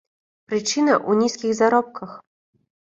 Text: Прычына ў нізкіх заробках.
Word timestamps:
Прычына 0.47 0.93
ў 0.95 1.11
нізкіх 1.21 1.55
заробках. 1.61 2.19